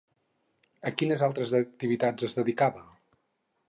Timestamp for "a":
0.91-0.93